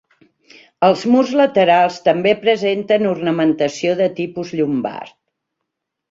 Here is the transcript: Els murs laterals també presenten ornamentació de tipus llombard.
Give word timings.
Els 0.85 1.01
murs 1.15 1.33
laterals 1.41 1.99
també 2.07 2.33
presenten 2.45 3.05
ornamentació 3.09 3.93
de 3.99 4.07
tipus 4.21 4.55
llombard. 4.61 5.13